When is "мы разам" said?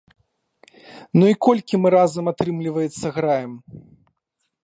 1.83-2.25